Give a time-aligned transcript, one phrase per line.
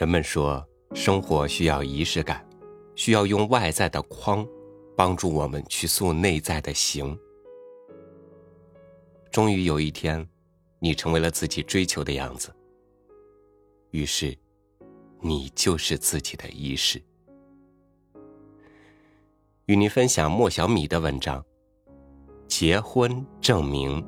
[0.00, 2.42] 人们说，生活需要仪式感，
[2.94, 4.48] 需要用外在的框
[4.96, 7.14] 帮助我们去塑内在的形。
[9.30, 10.26] 终于有一天，
[10.78, 12.50] 你成为了自己追求的样子，
[13.90, 14.34] 于是，
[15.20, 16.98] 你就是自己的仪式。
[19.66, 21.42] 与您分享莫小米的文章
[22.48, 24.02] 《结婚证明》。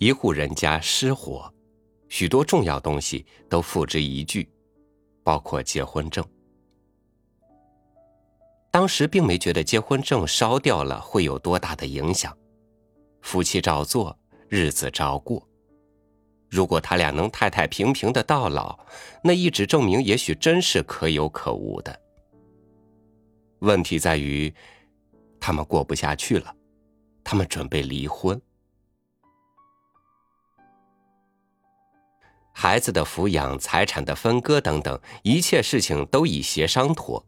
[0.00, 1.52] 一户人家失火，
[2.08, 4.48] 许多重要东西都付之一炬，
[5.22, 6.24] 包括结婚证。
[8.70, 12.34] 当时并没觉得结婚证烧掉了会有多大的影响，
[13.20, 14.18] 夫妻照做，
[14.48, 15.46] 日子照过。
[16.48, 18.78] 如果他俩能太太平平的到老，
[19.22, 22.00] 那一纸证明也许真是可有可无的。
[23.58, 24.50] 问题在于，
[25.38, 26.56] 他们过不下去了，
[27.22, 28.40] 他们准备离婚。
[32.60, 37.24] 孩子的抚养、财产的分割等等，一切事情都已协商妥。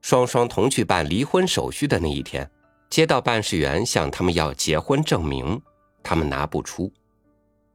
[0.00, 2.50] 双双同去办离婚手续的那一天，
[2.90, 5.62] 街道办事员向他们要结婚证明，
[6.02, 6.92] 他们拿不出。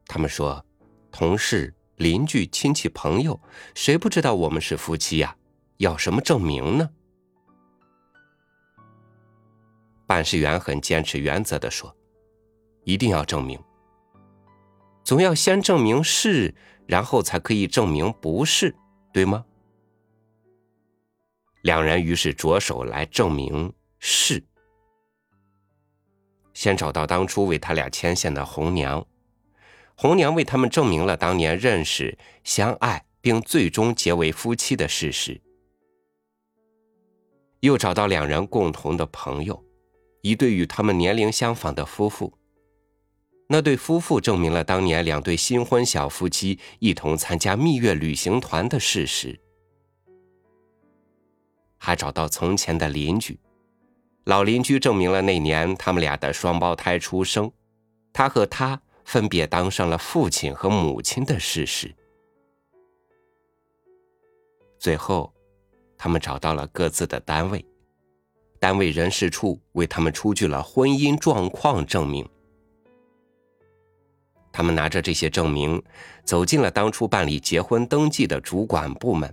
[0.06, 0.62] 他们说
[1.10, 3.40] ：“同事、邻居、亲戚、朋友，
[3.74, 5.34] 谁不知道我们是夫妻呀？
[5.78, 6.90] 要什么证明呢？”
[10.06, 11.96] 办事员很坚持原则的说
[12.84, 13.58] ：“一定要证明，
[15.02, 16.54] 总要先证明是。”
[16.88, 18.74] 然后才可以证明不是，
[19.12, 19.44] 对吗？
[21.60, 24.42] 两人于是着手来证明是。
[26.54, 29.06] 先找到当初为他俩牵线的红娘，
[29.96, 35.38] 红娘为他们证明了当年认识、相爱，并最终结为夫妻的事实。
[37.60, 39.62] 又找到两人共同的朋友，
[40.22, 42.32] 一对与他们年龄相仿的夫妇。
[43.50, 49.40] 那对夫妇证明了当年两对新婚小夫妻一同参加蜜月旅行团的事实，
[51.78, 53.40] 还找到从前的邻居，
[54.24, 57.50] 老邻居证明了那年他们俩的双胞胎出生，
[58.12, 61.94] 他和他分别当上了父亲和母亲的事实。
[64.78, 65.32] 最后，
[65.96, 67.64] 他们找到了各自的单位，
[68.60, 72.28] 单位人事处为他们出具了婚姻状况证明。
[74.58, 75.80] 他们拿着这些证明，
[76.24, 79.32] 走进了当初办理结婚登记的主管部门。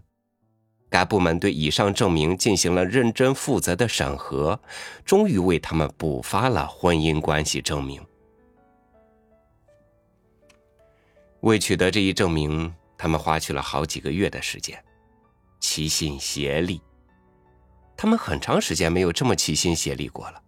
[0.87, 4.61] 该部门对以上证明进行了认真负责的审核，
[5.03, 7.99] 终于为他们补发了婚姻关系证明。
[11.39, 14.79] 为取得这一证明，他们花去了好几个月的时间，
[15.59, 16.79] 齐心协力。
[17.97, 20.39] 他们很长时间没有这么齐心协力过了。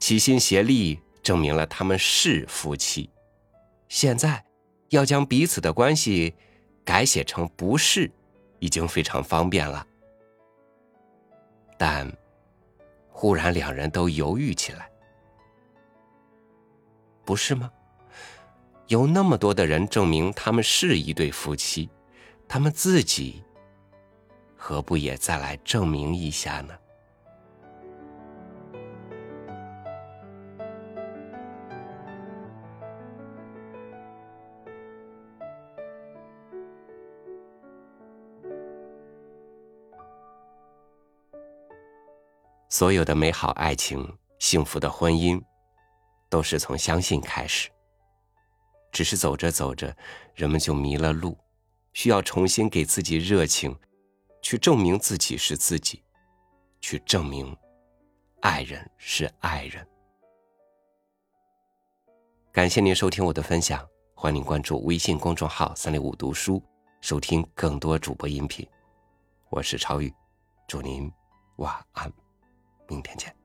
[0.00, 3.10] 齐心协力证明了他们是夫妻。
[3.92, 4.42] 现在，
[4.88, 6.34] 要将彼此的关系
[6.82, 8.10] 改写成不是，
[8.58, 9.86] 已经非常方便了。
[11.76, 12.10] 但，
[13.10, 14.90] 忽然两人都犹豫起来，
[17.22, 17.70] 不是吗？
[18.86, 21.90] 有那么多的人证明他们是一对夫妻，
[22.48, 23.44] 他们自己
[24.56, 26.74] 何不也再来证明一下呢？
[42.72, 45.38] 所有的美好爱情、幸福的婚姻，
[46.30, 47.68] 都是从相信开始。
[48.90, 49.94] 只是走着走着，
[50.34, 51.36] 人们就迷了路，
[51.92, 53.78] 需要重新给自己热情，
[54.40, 56.02] 去证明自己是自己，
[56.80, 57.54] 去证明
[58.40, 59.86] 爱人是爱人。
[62.52, 66.62] 感谢您收听我的分享，欢迎关注微信公众号“三六五读书”，
[67.02, 68.66] 收听更多主播音频。
[69.50, 70.10] 我是超宇，
[70.66, 71.12] 祝您
[71.56, 72.10] 晚安。
[72.92, 73.41] 明天见。